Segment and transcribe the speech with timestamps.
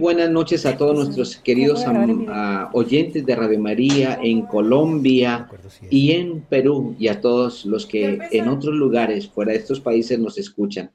[0.00, 1.84] Buenas noches a todos nuestros queridos
[2.72, 5.46] oyentes de Radio María en Colombia
[5.90, 10.18] y en Perú y a todos los que en otros lugares fuera de estos países
[10.18, 10.90] nos escuchan.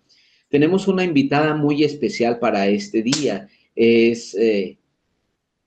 [0.50, 3.48] Tenemos una invitada muy especial para este día.
[3.76, 4.80] Es eh,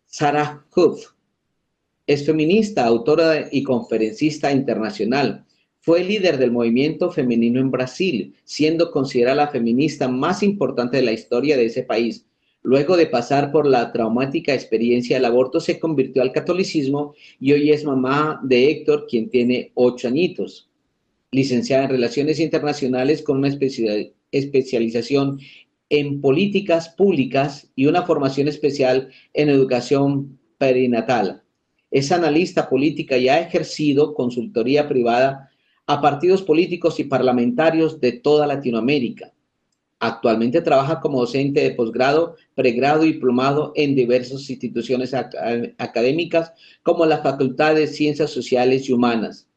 [0.04, 1.06] Sarah Huff.
[2.08, 5.46] Es feminista, autora y conferencista internacional.
[5.78, 11.12] Fue líder del movimiento femenino en Brasil, siendo considerada la feminista más importante de la
[11.12, 12.24] historia de ese país
[12.68, 17.70] Luego de pasar por la traumática experiencia del aborto, se convirtió al catolicismo y hoy
[17.70, 20.68] es mamá de Héctor, quien tiene ocho añitos.
[21.30, 23.48] Licenciada en Relaciones Internacionales con una
[24.30, 25.40] especialización
[25.88, 31.42] en políticas públicas y una formación especial en educación perinatal.
[31.90, 35.48] Es analista política y ha ejercido consultoría privada
[35.86, 39.32] a partidos políticos y parlamentarios de toda Latinoamérica.
[40.00, 46.52] Actualmente trabaja como docente de posgrado, pregrado y diplomado en diversas instituciones académicas
[46.84, 49.48] como la Facultad de Ciencias Sociales y Humanas.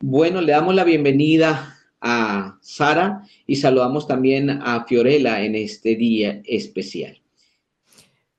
[0.00, 6.42] Bueno, le damos la bienvenida a Sara y saludamos también a Fiorella en este día
[6.44, 7.21] especial.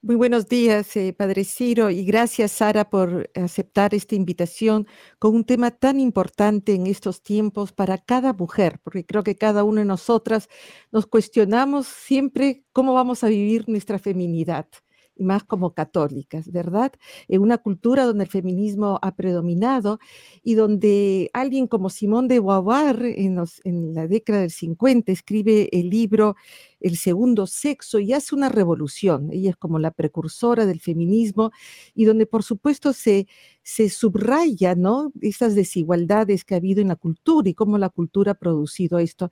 [0.06, 4.86] Muy buenos días, eh, Padre Ciro, y gracias, Sara, por aceptar esta invitación
[5.18, 9.64] con un tema tan importante en estos tiempos para cada mujer, porque creo que cada
[9.64, 10.50] una de nosotras
[10.92, 14.68] nos cuestionamos siempre cómo vamos a vivir nuestra feminidad
[15.18, 16.92] más como católicas, ¿verdad?
[17.28, 20.00] En una cultura donde el feminismo ha predominado
[20.44, 23.36] y donde alguien como Simón de Beauvoir en,
[23.94, 26.36] la década del 50 escribe el libro
[26.80, 29.30] El segundo sexo y hace una revolución.
[29.32, 31.52] Ella es como la precursora del feminismo
[31.94, 33.28] y donde por supuesto se,
[33.62, 35.12] se subraya, ¿no?
[35.22, 39.30] Esas desigualdades que ha habido en la cultura y cómo la cultura ha producido esto.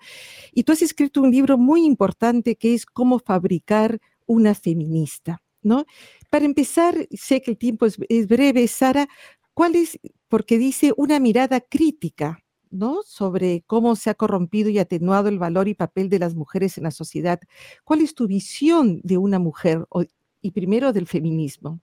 [0.53, 5.41] Y tú has escrito un libro muy importante que es Cómo fabricar una feminista.
[5.63, 5.85] ¿No?
[6.29, 9.07] Para empezar, sé que el tiempo es, breve, Sara,
[9.53, 13.01] ¿cuál es, porque dice una mirada crítica, ¿no?
[13.03, 16.85] Sobre cómo se ha corrompido y atenuado el valor y papel de las mujeres en
[16.85, 17.39] la sociedad.
[17.83, 19.85] ¿Cuál es tu visión de una mujer
[20.41, 21.79] y primero del feminismo?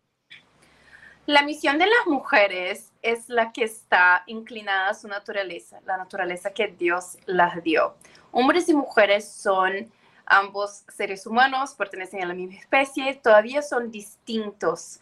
[1.27, 6.55] La misión de las mujeres es la que está inclinada a su naturaleza, la naturaleza
[6.55, 7.97] que Dios las dio.
[8.31, 9.91] Hombres y mujeres son
[10.29, 15.01] ambos seres humanos pertenecen a la misma especie, todavía son distintos.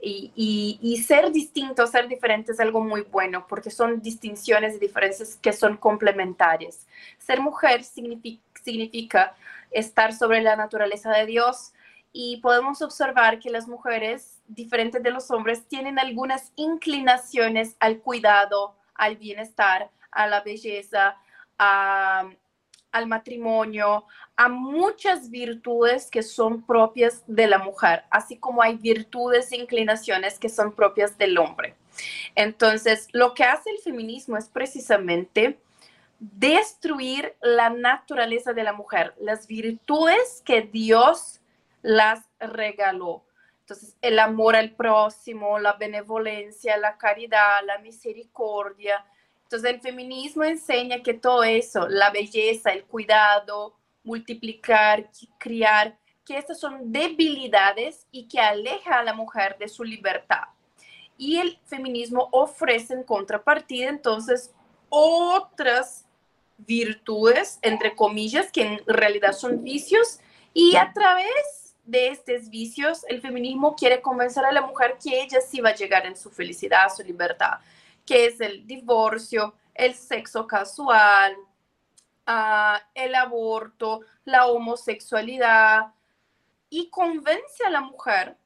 [0.00, 5.52] Y, ser distintos, ser diferentes es algo muy bueno porque son distinciones y diferencias que
[5.52, 6.86] son complementarias.
[7.18, 9.34] Ser mujer significa, significa
[9.72, 11.72] estar sobre la naturaleza de Dios
[12.12, 18.76] y podemos observar que las mujeres, diferentes de los hombres, tienen algunas inclinaciones al cuidado,
[18.94, 21.16] al bienestar, a la belleza,
[21.58, 22.30] a,
[22.92, 24.04] al matrimonio,
[24.36, 30.38] a muchas virtudes que son propias de la mujer, así como hay virtudes e inclinaciones
[30.38, 31.74] que son propias del hombre.
[32.34, 35.58] Entonces, lo que hace el feminismo es precisamente
[36.18, 41.40] destruir la naturaleza de la mujer, las virtudes que Dios
[41.82, 43.24] las regaló.
[43.60, 49.04] Entonces, el amor al próximo, la benevolencia, la caridad, la misericordia,
[49.48, 56.60] entonces el feminismo enseña que todo eso, la belleza, el cuidado, multiplicar, criar, que estas
[56.60, 60.42] son debilidades y que aleja a la mujer de su libertad.
[61.16, 64.52] Y el feminismo ofrece en contrapartida entonces
[64.90, 66.04] otras
[66.58, 70.20] virtudes, entre comillas, que en realidad son vicios,
[70.52, 75.40] y a través de estos vicios, el feminismo quiere convencer a la mujer que ella
[75.40, 77.60] sí va a llegar en su felicidad, su libertad
[78.08, 81.36] que es el divorcio, el sexo casual,
[82.26, 85.92] ah, el aborto, la homosexualidad,
[86.70, 88.38] y convence a la mujer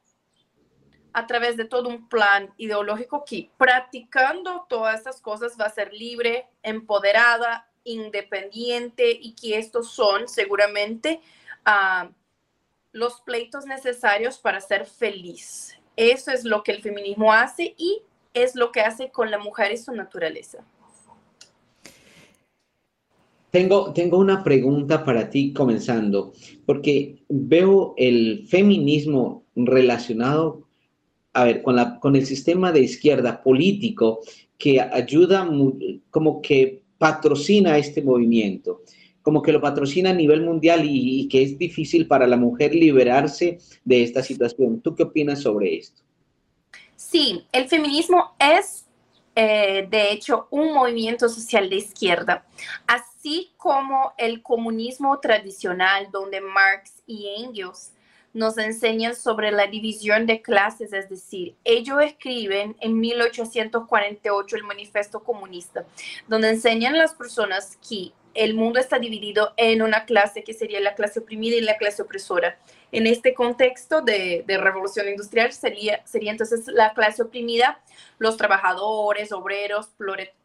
[1.12, 5.92] a través de todo un plan ideológico que practicando todas estas cosas va a ser
[5.92, 11.20] libre, empoderada, independiente y que estos son seguramente
[11.64, 12.10] ah,
[12.90, 15.78] los pleitos necesarios para ser feliz.
[15.94, 18.02] Eso es lo que el feminismo hace y
[18.34, 20.64] es lo que hace con la mujer y su naturaleza.
[23.50, 26.32] Tengo, tengo una pregunta para ti comenzando,
[26.64, 30.66] porque veo el feminismo relacionado,
[31.34, 34.20] a ver, con, la, con el sistema de izquierda político
[34.56, 35.46] que ayuda,
[36.08, 38.80] como que patrocina este movimiento,
[39.20, 42.74] como que lo patrocina a nivel mundial y, y que es difícil para la mujer
[42.74, 44.80] liberarse de esta situación.
[44.80, 46.02] ¿Tú qué opinas sobre esto?
[47.10, 48.86] Sí, el feminismo es,
[49.34, 52.46] eh, de hecho, un movimiento social de izquierda,
[52.86, 57.92] así como el comunismo tradicional, donde Marx y Engels
[58.32, 65.22] nos enseñan sobre la división de clases, es decir, ellos escriben en 1848 el manifiesto
[65.22, 65.84] comunista,
[66.28, 70.80] donde enseñan a las personas que el mundo está dividido en una clase que sería
[70.80, 72.58] la clase oprimida y la clase opresora.
[72.90, 77.80] En este contexto de, revolución industrial sería, sería entonces la clase oprimida,
[78.18, 79.90] los trabajadores, obreros,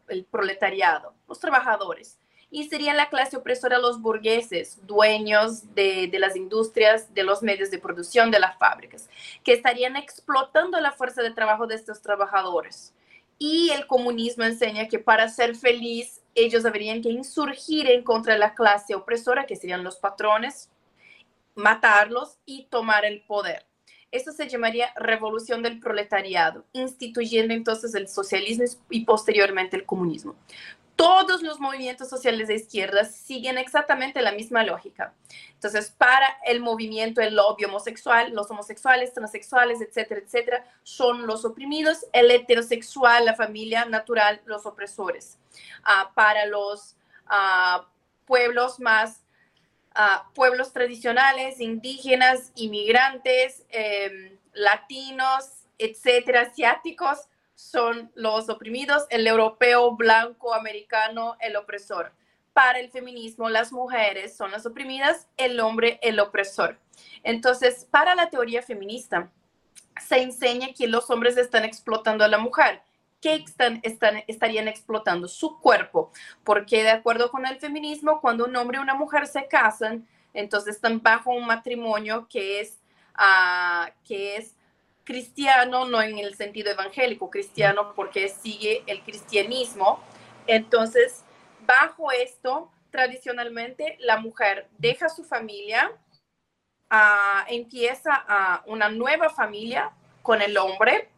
[0.08, 2.18] el proletariado, los trabajadores
[2.50, 7.78] y sería la clase opresora los burgueses, dueños de, las industrias, de los medios de
[7.78, 9.08] producción, de las fábricas,
[9.44, 12.94] que estarían explotando la fuerza de trabajo de estos trabajadores.
[13.38, 18.38] Y el comunismo enseña que para ser feliz ellos deberían que insurgir en contra de
[18.38, 20.70] la clase opresora, que serían los patrones,
[21.54, 23.66] matarlos y tomar el poder.
[24.10, 30.34] Esto se llamaría revolución del proletariado, instituyendo entonces el socialismo y posteriormente el comunismo
[30.98, 35.14] todos los movimientos sociales de izquierda siguen exactamente la misma lógica.
[35.52, 42.04] Entonces, para el movimiento, el lobby homosexual, los homosexuales, transexuales, etcétera, etcétera, son los oprimidos,
[42.12, 45.38] el heterosexual, la familia natural, los opresores.
[45.84, 46.96] Ah, para los
[47.26, 47.86] ah,
[48.26, 49.22] pueblos más,
[49.94, 60.54] ah, pueblos tradicionales, indígenas, inmigrantes, em, latinos, etcétera, asiáticos, son los oprimidos, el europeo blanco
[60.54, 62.12] americano, el opresor.
[62.52, 66.78] Para el feminismo, las mujeres son las oprimidas, el hombre el opresor.
[67.24, 69.32] Entonces, para la teoría feminista,
[70.00, 72.80] se enseña que los hombres están explotando a la mujer.
[73.20, 75.26] ¿Qué están, estarían explotando?
[75.26, 76.12] Su cuerpo.
[76.44, 80.76] Porque de acuerdo con el feminismo, cuando un hombre y una mujer se casan, entonces
[80.76, 82.78] están bajo un matrimonio que es,
[83.18, 84.54] uh, que es
[85.08, 90.00] cristiano, no en el sentido evangélico, cristiano porque sigue el cristianismo.
[90.46, 91.24] Entonces,
[91.66, 95.90] bajo esto, tradicionalmente la mujer deja su familia,
[96.92, 101.08] uh, empieza a una nueva familia con el hombre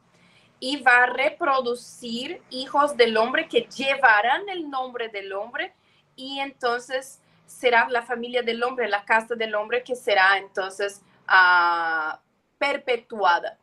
[0.61, 5.75] y va a reproducir hijos del hombre que llevarán el nombre del hombre
[6.15, 12.17] y entonces será la familia del hombre, la casa del hombre que será entonces uh,
[12.61, 13.59] perpetuada.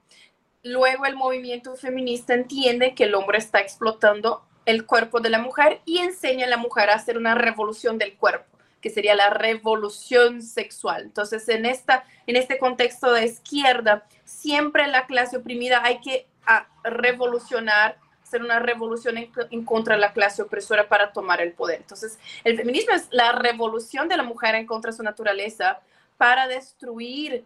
[0.63, 5.79] Luego el movimiento feminista entiende que el hombre está explotando el cuerpo de la mujer
[5.85, 10.41] y enseña a la mujer a hacer una revolución del cuerpo, que sería la revolución
[10.41, 11.03] sexual.
[11.03, 16.27] Entonces, en, esta, en este contexto de izquierda, siempre la clase oprimida hay que
[16.83, 21.77] revolucionar, hacer una revolución en, en, contra de la clase opresora para tomar el poder.
[21.77, 25.81] Entonces, el feminismo es la revolución de la mujer en contra de su naturaleza
[26.17, 27.45] para destruir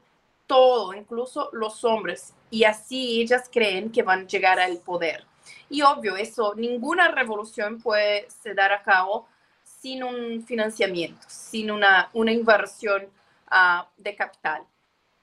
[0.52, 5.24] todo, incluso los hombres, y así ellas creen que van a llegar al poder.
[5.70, 9.30] Y obvio, eso, ninguna revolución puede se dar a cabo
[9.64, 13.08] sin un financiamiento, sin una, una inversión
[13.50, 14.64] uh, de capital.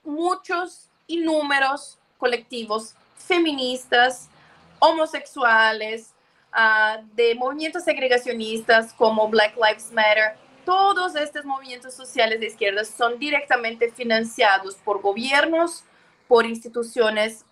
[0.02, 4.30] Muchos y números colectivos feministas,
[4.78, 6.14] homosexuales,
[6.54, 10.38] uh, de movimientos segregacionistas como Black Lives Matter,
[10.68, 15.82] todos estos movimientos sociales de izquierda son directamente financiados por gobiernos,
[16.26, 17.46] por instituciones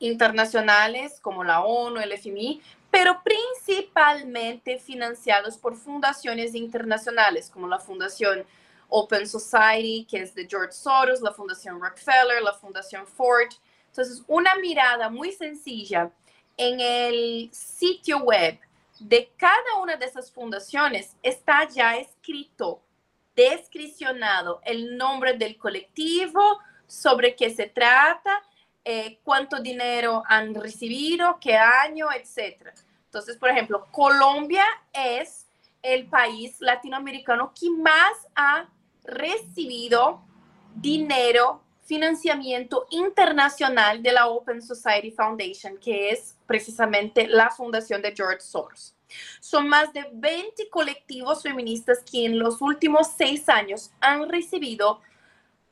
[0.00, 8.44] internacionales como la ONU, el FMI, pero principalmente financiados por fundaciones internacionales como la Fundación
[8.88, 13.52] Open Society, que es de George Soros, la Fundación Rockefeller, la Fundación Ford.
[13.90, 16.10] Entonces, una mirada muy sencilla
[16.56, 18.58] en el sitio web
[19.04, 22.80] de cada una de esas fundaciones está ya escrito,
[23.36, 28.42] descripcionado el nombre del colectivo, sobre qué se trata,
[28.82, 32.70] eh, cuánto dinero han recibido, qué año, etc.
[33.04, 35.46] Entonces, por ejemplo, Colombia es
[35.82, 38.70] el país latinoamericano que más ha
[39.04, 40.22] recibido
[40.74, 48.40] dinero, financiamiento internacional de la Open Society Foundation, que es precisamente la fundación de George
[48.40, 48.93] Soros.
[49.40, 55.00] Son más de 20 colectivos feministas que en los últimos seis años han recibido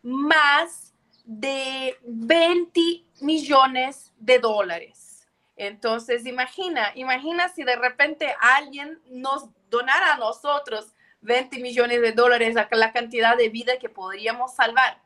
[0.02, 0.92] más
[1.24, 2.80] de 20
[3.20, 5.28] millones de dólares.
[5.56, 12.56] Entonces, imagina, imagina si de repente alguien nos donara a nosotros 20 millones de dólares,
[12.72, 15.00] la cantidad de vida que podríamos salvar.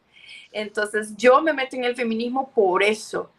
[0.53, 3.31] Entonces yo me meto en el feminismo por eso,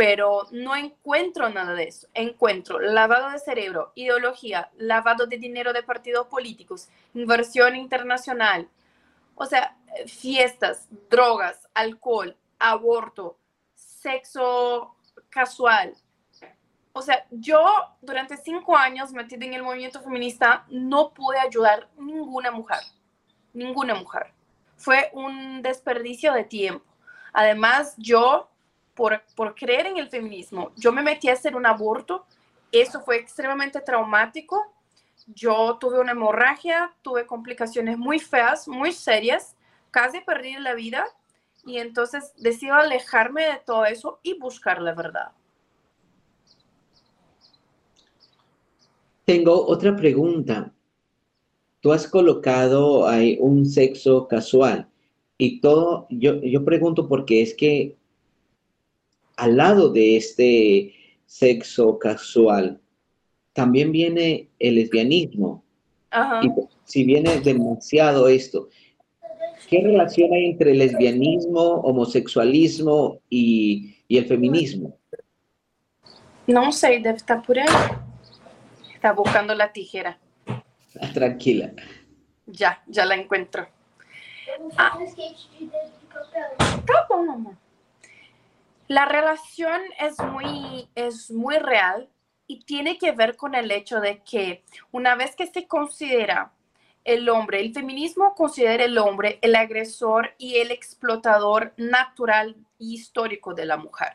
[0.00, 2.08] pero no encuentro nada de eso.
[2.14, 8.66] Encuentro lavado de cerebro, ideología, lavado de dinero de partidos políticos, inversión internacional,
[9.34, 9.76] o sea,
[10.06, 13.36] fiestas, drogas, alcohol, aborto,
[13.74, 14.96] sexo
[15.28, 15.94] casual.
[16.94, 17.62] O sea, yo
[18.00, 22.80] durante cinco años metida en el movimiento feminista no pude ayudar ninguna mujer,
[23.52, 24.32] ninguna mujer.
[24.78, 26.86] Fue un desperdicio de tiempo.
[27.34, 28.49] Además, yo
[29.34, 30.72] por, creer en el feminismo.
[30.76, 32.26] Yo me metí a hacer un aborto,
[32.70, 34.62] eso fue extremadamente traumático.
[35.26, 39.56] Yo tuve una hemorragia, tuve complicaciones muy feas, muy serias,
[39.90, 41.06] casi perdí la vida
[41.64, 45.32] y entonces decido alejarme de todo eso y buscar la verdad.
[49.24, 50.72] Tengo otra pregunta.
[51.80, 54.88] Tú has colocado ahí un sexo casual
[55.38, 57.96] y todo, yo, yo pregunto porque es que
[59.40, 60.94] al lado de este
[61.24, 62.78] sexo casual,
[63.54, 65.64] también viene el lesbianismo.
[66.42, 66.50] Y
[66.84, 68.68] si viene demasiado esto,
[69.70, 74.98] ¿qué relación hay entre el lesbianismo, homosexualismo y, el feminismo?
[76.46, 77.66] No sé, debe estar por ahí.
[78.94, 80.18] Está buscando la tijera.
[81.14, 81.72] Tranquila.
[82.46, 83.66] Ya, ya la encuentro.
[84.76, 84.98] Ah.
[87.24, 87.59] mamá.
[88.90, 92.08] La relación es muy, es muy real
[92.48, 96.50] y tiene que ver con el hecho de que una vez que se considera
[97.04, 103.54] el hombre, el feminismo considera el hombre el agresor y el explotador natural y histórico
[103.54, 104.14] de la mujer.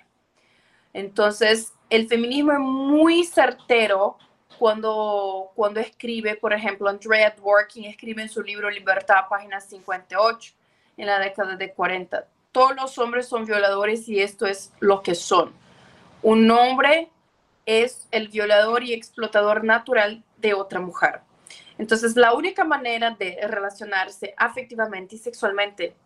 [0.92, 4.18] Entonces, el feminismo es muy certero
[4.60, 10.54] cuando, cuando escribe, por ejemplo, Andrea Dworkin escribe en su libro Libertad, página 58,
[10.98, 15.14] en la década de 40 todos los hombres son violadores y esto es lo que
[15.14, 15.52] son.
[16.22, 17.12] Un hombre
[17.66, 21.20] es el violador y explotador natural de otra mujer.
[21.78, 25.98] Entonces, la única manera de relacionarse afectivamente y sexualmente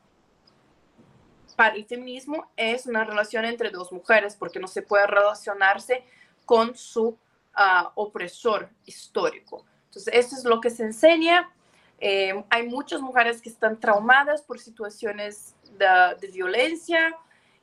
[1.55, 6.03] para el feminismo es una relación entre dos mujeres, porque no se puede relacionarse
[6.45, 7.15] con su
[7.53, 9.67] ah, opresor histórico.
[9.85, 11.53] Entonces, esto es lo que se enseña.
[12.01, 17.15] Eh, hay muchas mujeres que están traumadas por situaciones de, violencia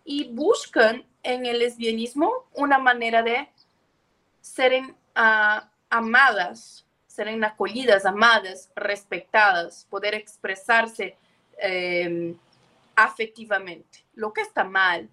[0.04, 3.48] y buscan en el lesbianismo una manera de
[4.40, 4.82] ser
[5.14, 11.16] ah, amadas, ser acollidas, amadas, respetadas, poder expresarse
[11.58, 12.36] em,
[12.94, 14.04] afectivamente.
[14.14, 15.08] Lo que está mal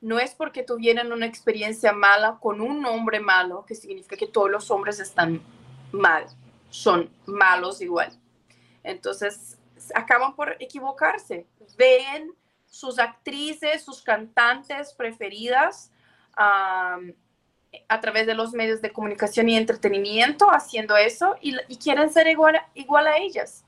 [0.00, 4.50] no es porque tuvieran una experiencia mala con un hombre malo, que significa que todos
[4.50, 5.40] los hombres están
[5.92, 6.26] mal,
[6.68, 8.12] son malos igual.
[8.86, 9.58] Entonces,
[9.94, 11.46] acaban por equivocarse.
[11.76, 12.32] Ven
[12.66, 15.90] sus actrices, sus cantantes preferidas
[16.36, 22.56] a través de los medios de comunicación y entretenimiento haciendo eso y, quieren ser igual,
[22.74, 23.64] igual, a ellas.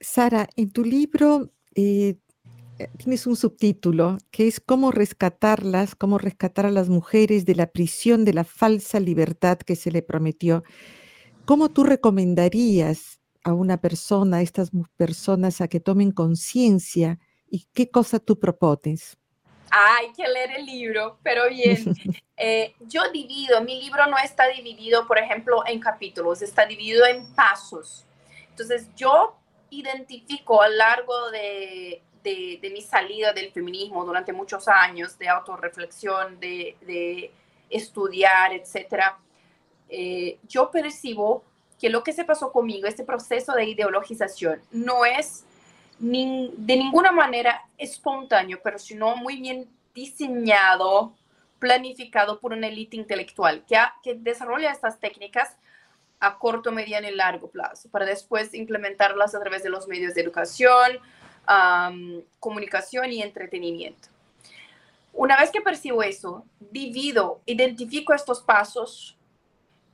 [0.00, 2.16] Sara, en tu libro eh,
[2.96, 8.24] tienes un subtítulo que es cómo rescatarlas, cómo rescatar a las mujeres de la prisión
[8.24, 10.64] de la falsa libertad que se le prometió.
[11.44, 17.90] ¿Cómo tú recomendarías a una persona, a estas personas, a que tomen conciencia y qué
[17.90, 19.18] cosa tú propones?
[19.74, 21.94] hay que leer el libro, pero bien,
[22.36, 27.34] eh, yo divido, mi libro no está dividido, por ejemplo, en capítulos, está dividido en
[27.34, 28.04] pasos.
[28.50, 29.34] Entonces, yo
[29.70, 36.38] identifico a lo largo de, de, mi salida del feminismo durante muchos años, de autorreflexión,
[36.38, 37.32] de, de
[37.70, 39.18] estudiar, etcétera,
[39.94, 41.44] eh, yo percibo
[41.78, 45.44] que lo que se pasó conmigo, este proceso de ideologización, no es
[45.98, 51.12] de ninguna manera espontáneo, pero sino muy bien diseñado,
[51.58, 55.56] planificado por una élite intelectual que, que desarrolla estas técnicas
[56.18, 60.22] a corto, mediano y largo plazo, para después implementarlas a través de los medios de
[60.22, 60.98] educación,
[62.40, 64.08] comunicación y entretenimiento.
[65.12, 69.18] Una vez que percibo eso, divido, identifico estos pasos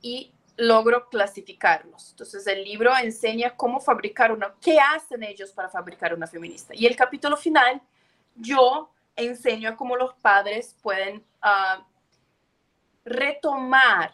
[0.01, 2.11] y logro clasificarlos.
[2.11, 6.75] Entonces el libro enseña cómo fabricar una, qué hacen ellos para fabricar una feminista.
[6.75, 7.81] Y el capítulo final,
[8.35, 11.85] yo enseño cómo los padres pueden ah,
[13.05, 14.13] retomar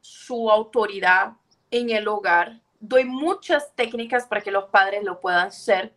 [0.00, 1.34] su autoridad
[1.70, 2.60] en el hogar.
[2.80, 5.94] Doy muchas técnicas para que los padres lo puedan hacer,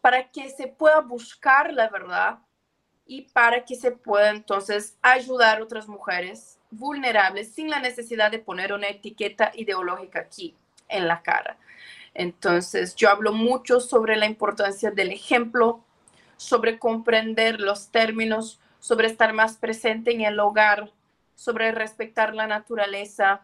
[0.00, 2.38] para que se pueda buscar la verdad
[3.06, 8.38] y para que se pueda entonces ayudar a otras mujeres vulnerables sin la necesidad de
[8.38, 10.54] poner una etiqueta ideológica aquí
[10.88, 11.56] en la cara.
[12.14, 15.80] Entonces, yo hablo mucho sobre la importancia del ejemplo,
[16.36, 20.90] sobre comprender los términos, sobre estar más presente en el hogar,
[21.34, 23.42] sobre respetar la naturaleza.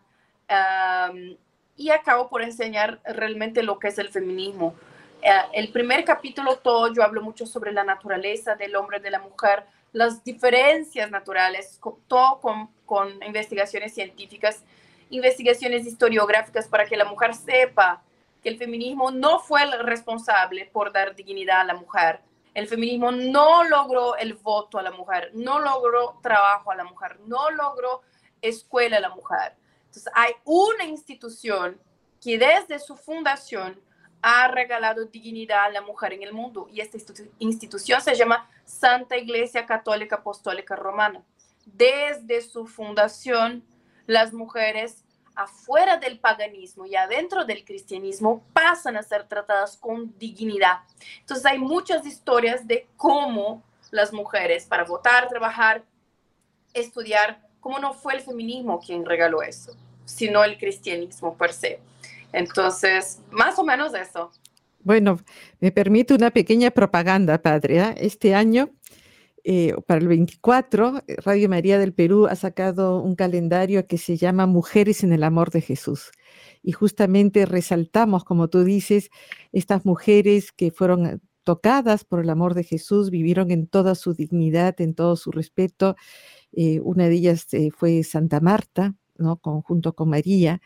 [1.76, 4.74] y acabo por enseñar realmente lo que es el feminismo.
[5.22, 9.20] Eh, el primer capítulo todo yo hablo mucho sobre la naturaleza del hombre, de la
[9.20, 14.64] mujer, las diferencias naturales, todo con, con investigaciones científicas,
[15.10, 18.02] investigaciones historiográficas para que la mujer sepa
[18.42, 22.20] que el feminismo no fue el responsable por dar dignidad a la mujer.
[22.54, 27.18] El feminismo no logró el voto a la mujer, no logró trabajo a la mujer,
[27.26, 28.02] no logró
[28.40, 29.54] escuela a la mujer.
[29.86, 31.80] Entonces hay una institución
[32.20, 33.80] que desde su fundación
[34.22, 36.98] ha regalado dignidad a la mujer en el mundo y esta
[37.38, 41.22] institución se llama Santa Iglesia Católica Apostólica Romana.
[41.64, 43.64] Desde su fundación,
[44.06, 45.04] las mujeres
[45.34, 50.80] afuera del paganismo y adentro del cristianismo pasan a ser tratadas con dignidad.
[51.20, 55.84] Entonces hay muchas historias de cómo las mujeres para votar, trabajar,
[56.74, 61.80] estudiar, cómo no fue el feminismo quien regaló eso, sino el cristianismo per se.
[62.32, 64.30] Entonces, más o menos eso.
[64.82, 65.20] Bueno,
[65.60, 67.80] me permite una pequeña propaganda, padre.
[67.80, 67.94] ¿ah?
[67.98, 68.70] Este año,
[69.44, 74.46] eh, para el 24, Radio María del Perú ha sacado un calendario que se llama
[74.46, 76.12] Mujeres en el Amor de Jesús.
[76.62, 79.10] Y justamente resaltamos, como tú dices,
[79.52, 84.80] estas mujeres que fueron tocadas por el amor de Jesús, vivieron en toda su dignidad,
[84.80, 85.96] en todo su respeto.
[86.52, 89.40] Eh, una de ellas eh, fue Santa Marta, ¿no?
[89.42, 90.60] junto con María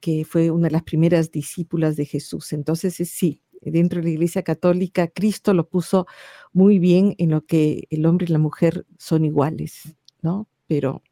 [0.00, 2.52] que fue una de las primeras discípulas de Jesús.
[2.52, 6.06] Entonces, sí, dentro de la Iglesia Católica, Cristo lo puso
[6.52, 10.48] muy bien en lo que el hombre y la mujer son iguales, ¿no?
[10.66, 11.02] Pero,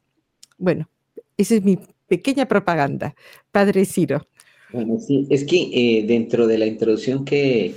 [0.57, 0.89] bueno,
[1.37, 3.15] esa es mi pequeña propaganda.
[3.51, 4.27] Padre Ciro.
[4.73, 7.75] Bueno, sí, es que eh, dentro de la introducción que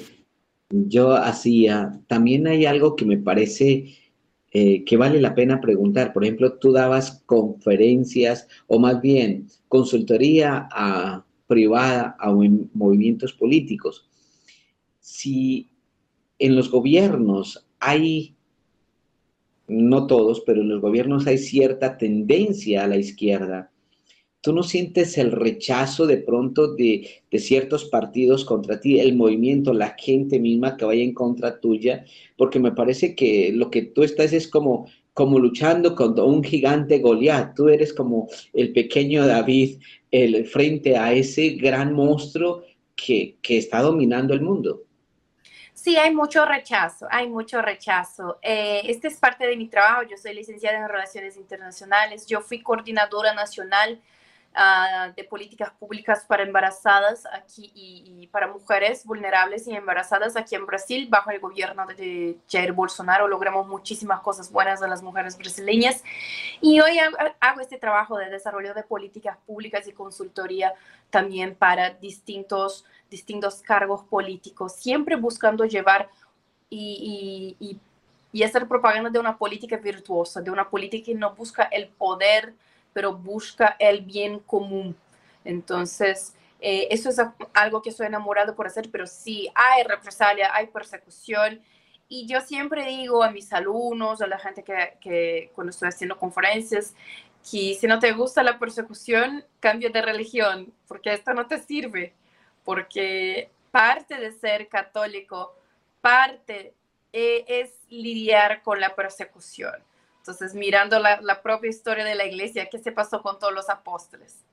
[0.70, 3.94] yo hacía, también hay algo que me parece
[4.54, 6.12] eh, que vale la pena preguntar.
[6.12, 12.30] Por ejemplo, tú dabas conferencias o más bien consultoría a, privada a
[12.74, 14.08] movimientos políticos.
[15.00, 15.70] Si
[16.38, 18.36] en los gobiernos hay,
[19.68, 23.71] no todos, pero en los gobiernos hay cierta tendencia a la izquierda,
[24.42, 29.94] ¿Tú no sientes el rechazo de pronto de, ciertos partidos contra ti, el movimiento, la
[29.96, 32.04] gente misma que vaya en contra tuya?
[32.36, 36.98] Porque me parece que lo que tú estás es como, como luchando contra un gigante
[36.98, 37.54] Goliat.
[37.54, 39.78] Tú eres como el pequeño David
[40.10, 42.64] el, frente a ese gran monstruo
[42.96, 44.82] que, que está dominando el mundo.
[45.72, 48.40] Sí, hay mucho rechazo, hay mucho rechazo.
[48.42, 50.02] Eh, este es parte de mi trabajo.
[50.02, 52.26] Yo soy licenciada en Relaciones Internacionales.
[52.26, 54.00] Yo fui coordinadora nacional
[54.54, 60.66] Ah, de políticas públicas para embarazadas aquí y, para mujeres vulnerables y embarazadas aquí en
[60.66, 63.28] Brasil bajo el gobierno de Jair Bolsonaro.
[63.28, 66.04] Logramos muchísimas cosas buenas de las mujeres brasileñas
[66.60, 66.98] y hoy
[67.40, 70.74] hago este trabajo de desarrollo de políticas públicas y consultoría
[71.08, 76.10] también para distintos, distintos cargos políticos, siempre buscando llevar
[76.68, 77.80] y, y,
[78.32, 82.52] y hacer propaganda de una política virtuosa, de una política que no busca el poder
[82.92, 84.96] pero busca el bien común.
[85.44, 87.20] Entonces, eh, eso es
[87.54, 91.60] algo que estoy enamorado por hacer, pero sí, hay represalia, hay persecución
[92.08, 96.18] Y yo siempre digo a mis alumnos, a la gente que, que cuando estoy haciendo
[96.18, 96.94] conferencias,
[97.42, 102.14] que si no te gusta la persecución, cambia de religión, porque esta no te sirve,
[102.64, 105.56] porque parte de ser católico,
[106.00, 106.74] parte
[107.12, 109.74] eh, es lidiar con la persecución.
[110.22, 113.68] Entonces, mirando la, la, propia historia de la iglesia, ¿qué se pasó con todos los
[113.68, 114.44] apóstoles?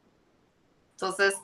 [0.93, 1.36] Entonces,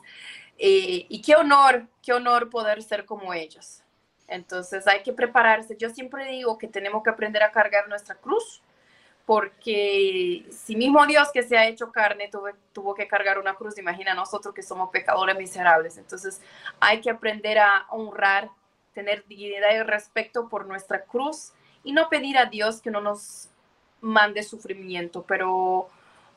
[0.58, 3.84] eh, y qué honor, qué honor poder ser como ellos.
[4.26, 5.76] Entonces, hay que prepararse.
[5.78, 8.62] Yo siempre digo que tenemos que aprender a cargar nuestra cruz
[9.26, 13.76] porque si mismo Dios que se ha hecho carne tuvo, tuvo que cargar una cruz,
[13.76, 15.98] imagina nosotros que somos pecadores miserables.
[15.98, 16.40] Entonces
[16.78, 18.50] hay que aprender a honrar,
[18.94, 23.50] tener dignidad y respeto por nuestra cruz y no pedir a Dios que no nos
[24.00, 25.88] mande sufrimiento, pero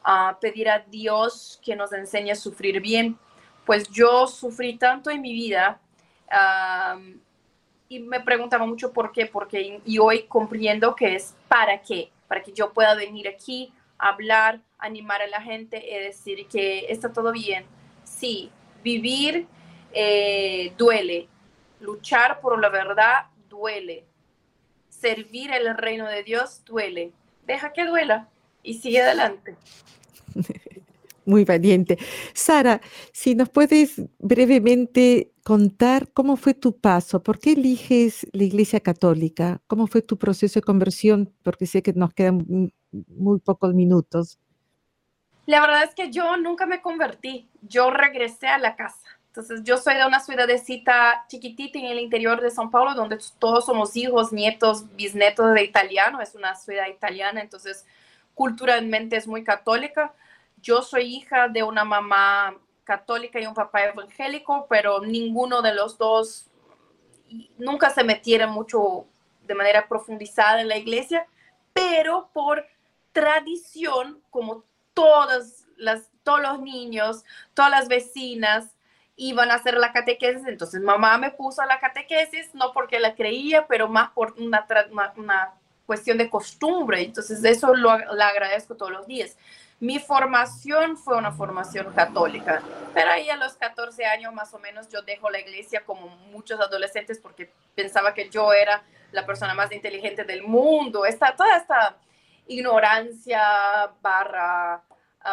[0.06, 3.18] uh, pedir a Dios que nos enseñe a sufrir bien.
[3.66, 5.80] Pues yo sufrí tanto en mi vida
[7.88, 12.44] y me preguntaba mucho por qué, porque y hoy comprendo que es para qué para
[12.44, 17.34] que yo pueda venir aquí, hablar, animar a la gente y decir que está todo
[17.34, 17.66] bien.
[18.06, 18.52] Sí,
[18.84, 19.48] vivir
[19.92, 21.28] eh, duele,
[21.82, 24.06] luchar por la verdad duele,
[24.90, 27.12] servir el reino de Dios duele.
[27.50, 28.30] Deja que duela
[28.62, 29.56] y sigue adelante.
[31.26, 31.98] Muy valiente.
[32.36, 32.80] Sara,
[33.12, 39.64] si nos puedes brevemente contar cómo fue tu paso, por qué eliges la Iglesia Católica,
[39.66, 44.38] cómo fue tu proceso de conversión, porque sé que nos quedan muy pocos minutos.
[45.48, 49.09] La verdad es que yo nunca me convertí, yo regresé a la casa.
[49.30, 53.66] Entonces, yo soy de una ciudadecita chiquitita en el interior de São Paulo, donde todos
[53.66, 57.86] somos hijos, nietos, bisnetos de italiano, es una ciudad italiana, entonces
[58.34, 60.14] culturalmente es muy católica.
[60.62, 66.00] Yo soy hija de una mamá católica y un papá evangélico, pero ninguno de los
[66.00, 66.48] dos
[67.60, 69.06] nunca se metieron mucho
[69.46, 71.28] de manera profundizada en la iglesia,
[71.72, 72.66] pero por
[73.12, 74.64] tradición, como
[74.96, 78.76] todas las, todos los niños, todas las vecinas
[79.20, 83.16] iban a hacer la catequesis, entonces mamá me puso a la catequesis, no porque la
[83.16, 84.66] creía, pero más por una,
[85.18, 85.54] una,
[85.86, 89.36] cuestión de costumbre, entonces eso lo, lo agradezco todos los días.
[89.80, 92.62] Mi formación fue una formación católica,
[92.94, 96.60] pero ahí a los 14 años más o menos yo dejo la iglesia como muchos
[96.60, 101.06] adolescentes porque pensaba que yo era la persona más inteligente del mundo.
[101.06, 101.98] Esta, toda esta
[102.48, 103.42] ignorancia
[104.02, 104.84] barra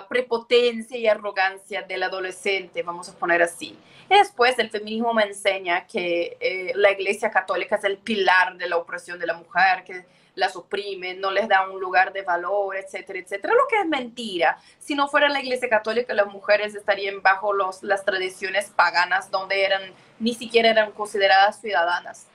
[0.09, 3.79] prepotencia y arrogancia del adolescente, vamos a poner así.
[4.11, 8.69] Y después el feminismo me enseña que eh, la iglesia católica es el pilar de
[8.69, 12.77] la opresión de la mujer, que las oprimen, no les da un lugar de valor,
[12.77, 14.59] etcétera, etcétera, lo que es mentira.
[14.79, 19.65] Si no fuera la Iglesia Católica, las mujeres estarían bajo los, las tradiciones paganas donde
[19.65, 19.83] eran,
[20.19, 22.27] ni siquiera eran consideradas ciudadanas.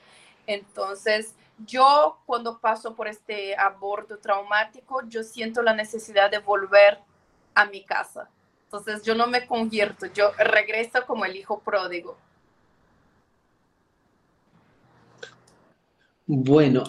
[0.47, 6.99] Entonces, yo cuando paso por este aborto traumático, yo siento la necesidad de volver
[7.53, 8.29] a mi casa.
[8.65, 12.17] Entonces, yo no me convierto, yo regreso como el hijo pródigo.
[16.25, 16.83] Bueno,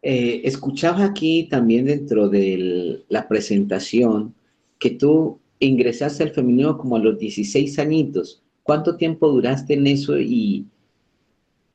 [0.00, 4.34] eh, escuchaba aquí también dentro de la presentación
[4.78, 8.42] que tú ingresaste al feminismo como a los 16 añitos.
[8.62, 10.18] ¿Cuánto tiempo duraste en eso?
[10.18, 10.66] Y,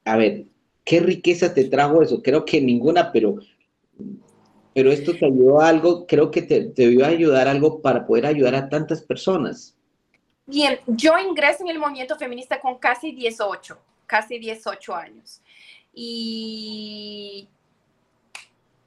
[0.06, 0.45] a ver,
[0.84, 2.21] ¿qué riqueza te trajo eso?
[2.21, 3.36] Creo que ninguna, pero,
[4.73, 8.25] pero esto te ayudó a algo, creo que te, te debió ayudar algo para poder
[8.25, 9.75] ayudar a tantas personas.
[10.45, 15.41] Bien, yo ingresé en el movimiento feminista con casi 18, casi 18 años.
[15.93, 17.47] Y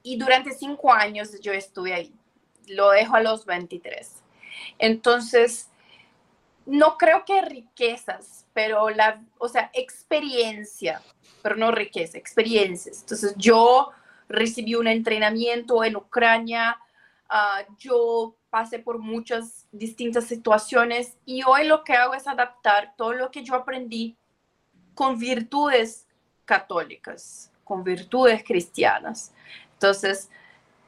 [0.05, 2.13] y durante cinco años yo estuve ahí.
[2.67, 4.21] Lo dejo a los 23.
[4.77, 5.69] Entonces,
[6.67, 11.01] no creo que riquezas, pero la, o sea, experiencia,
[11.41, 13.01] pero no riqueza, experiencias.
[13.01, 13.89] Entonces, yo
[14.27, 16.77] recibí un entrenamiento en Ucrania,
[17.29, 23.13] ah, yo pasé por muchas distintas situaciones y hoy lo que hago es adaptar todo
[23.13, 24.15] lo que yo aprendí
[24.93, 26.07] con virtudes
[26.45, 29.33] católicas, con virtudes cristianas.
[29.73, 30.29] Entonces,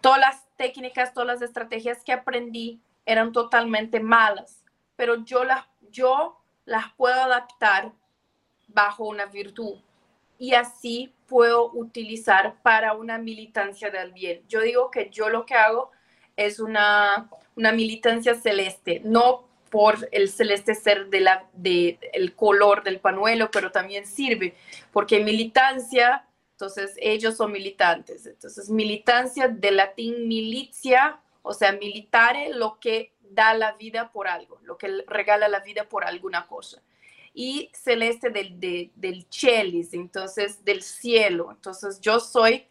[0.01, 4.63] todas las técnicas, todas las estrategias que aprendí eran totalmente malas,
[4.95, 7.91] pero yo las, yo las puedo adaptar
[8.67, 9.79] bajo una virtud
[10.37, 14.43] y así puedo utilizar para una militancia del bien.
[14.47, 15.91] Yo digo que yo lo que hago
[16.35, 22.83] es una, una militancia celeste, no por el celeste ser de la, de, el color
[22.83, 24.55] del panuelo, pero también sirve,
[24.91, 26.23] porque militancia
[26.57, 28.25] entonces, ellos son militantes.
[28.25, 34.57] Entonces, militancia de latín milicia, o sea, militare, lo que da la vida por algo,
[34.63, 36.81] lo que regala la vida por alguna cosa.
[37.39, 38.59] Y celeste del,
[38.95, 41.51] del chelis, entonces del cielo.
[41.51, 42.65] Entonces, yo soy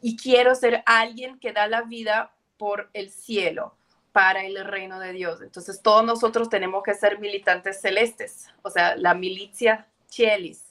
[0.00, 3.74] y quiero ser alguien que da la vida por el cielo,
[4.12, 5.40] para el reino de Dios.
[5.42, 10.62] Entonces todos nosotros tenemos que ser militantes celestes, o sea, la milicia chelis.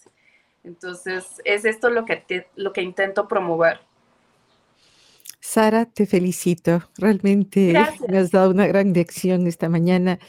[0.63, 3.79] Entonces es esto lo que, lo que intento promover.
[5.39, 6.83] Sara, te felicito.
[6.97, 7.73] Realmente
[8.07, 10.19] me has dado una gran lección esta mañana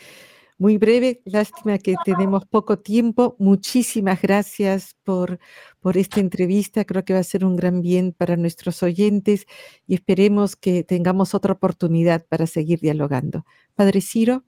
[0.59, 1.21] muy breve.
[1.25, 3.37] Lástima que tenemos poco tiempo.
[3.38, 5.38] Muchísimas gracias por,
[5.81, 6.85] por esta entrevista.
[6.85, 9.47] Creo que va a ser un gran bien para nuestros oyentes
[9.87, 13.45] y esperemos que tengamos otra oportunidad para seguir dialogando.
[13.75, 14.45] Padre Ciro.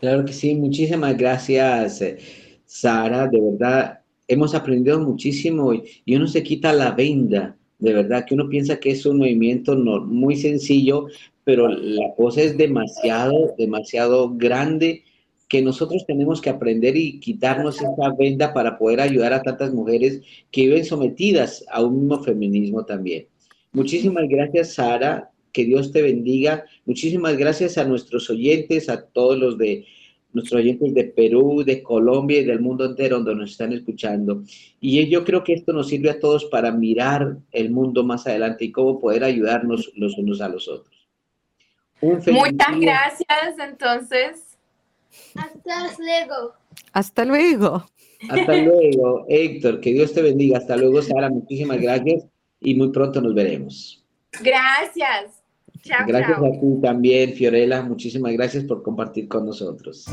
[0.00, 0.54] Claro que sí.
[0.54, 2.18] Muchísimas gracias, eh,
[2.64, 3.26] Sara.
[3.26, 8.48] De verdad, hemos aprendido muchísimo y uno se quita la venda de verdad que uno
[8.48, 11.06] piensa que es un movimiento muy sencillo,
[11.46, 15.04] pero la cosa es demasiado, demasiado grande
[15.46, 20.22] que nosotros tenemos que aprender y quitarnos esa venda para poder ayudar a tantas mujeres
[20.50, 23.28] que viven sometidas a un mismo feminismo también.
[23.70, 25.30] Muchísimas gracias, Sara.
[25.52, 26.64] Que Dios te bendiga.
[26.84, 29.84] Muchísimas gracias a nuestros oyentes, a todos los de
[30.32, 34.42] nuestros oyentes de Perú, de Colombia y del mundo entero donde nos están escuchando.
[34.80, 38.64] Y yo creo que esto nos sirve a todos para mirar el mundo más adelante
[38.64, 40.95] y cómo poder ayudarnos los unos a los otros.
[42.00, 44.58] Muchas gracias, entonces.
[45.34, 46.54] Hasta luego.
[46.92, 47.86] Hasta luego.
[48.28, 49.80] Hasta luego, Héctor.
[49.80, 50.58] Que Dios te bendiga.
[50.58, 51.30] Hasta luego, Sara.
[51.30, 52.24] Muchísimas gracias
[52.60, 54.04] y muy pronto nos veremos.
[54.40, 55.42] Gracias.
[55.82, 57.82] Chao, gracias a ti también, Fiorella.
[57.82, 60.06] Muchísimas gracias por compartir con nosotros.